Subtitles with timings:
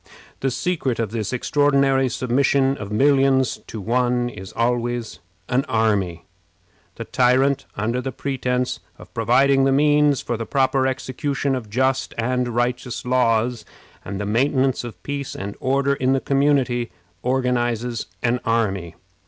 [0.39, 6.25] The secret of this extraordinary submission of millions to one is always an army.
[6.95, 12.15] The tyrant, under the pretense of providing the means for the proper execution of just
[12.17, 13.63] and righteous laws,
[14.03, 16.89] and the maintenance of peace and order in the community,
[17.21, 18.95] organizes an army.